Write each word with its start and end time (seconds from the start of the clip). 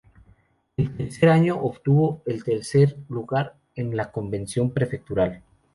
En 0.77 0.97
tercer 0.97 1.29
año 1.29 1.57
obtuvo 1.61 2.23
el 2.25 2.43
tercer 2.43 2.97
lugar 3.07 3.55
en 3.75 3.95
la 3.95 4.11
convención 4.11 4.71
prefectural. 4.71 5.43